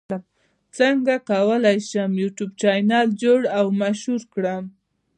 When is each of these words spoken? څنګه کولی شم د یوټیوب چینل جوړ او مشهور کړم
څنګه 0.77 1.13
کولی 1.31 1.77
شم 1.89 2.09
د 2.15 2.19
یوټیوب 2.23 2.51
چینل 2.61 3.07
جوړ 3.21 3.39
او 3.57 3.65
مشهور 3.81 4.21
کړم 4.33 4.63